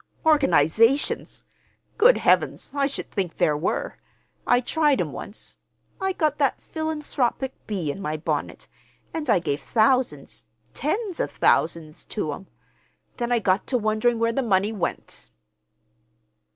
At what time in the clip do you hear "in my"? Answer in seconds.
7.91-8.17